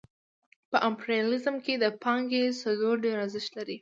[0.71, 3.69] په امپریالیزم کې د پانګې صدور ډېر ارزښت لري